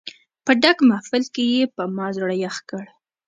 [0.45, 2.85] په ډک محفل کې یې په ما زړه یخ کړ.